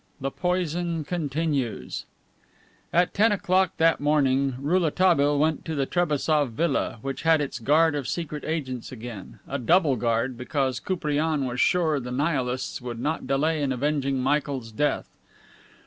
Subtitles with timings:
[0.01, 0.17] '"XI.
[0.21, 2.05] THE POISON CONTINUES
[2.91, 7.93] At ten o'clock that morning Rouletabille went to the Trebassof villa, which had its guard
[7.93, 13.27] of secret agents again, a double guard, because Koupriane was sure the Nihilists would not
[13.27, 15.07] delay in avenging Michael's death.